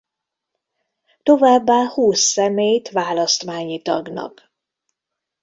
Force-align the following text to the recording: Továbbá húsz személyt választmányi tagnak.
Továbbá 1.23 1.87
húsz 1.93 2.19
személyt 2.19 2.89
választmányi 2.89 3.81
tagnak. 3.81 4.53